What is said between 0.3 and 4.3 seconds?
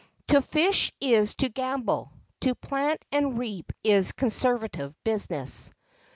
fish is to gamble; to plant and reap is